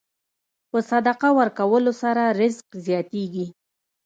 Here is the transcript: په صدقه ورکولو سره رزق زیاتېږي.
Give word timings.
په 0.69 0.77
صدقه 0.89 1.29
ورکولو 1.39 1.91
سره 2.01 2.23
رزق 2.39 2.67
زیاتېږي. 2.85 3.45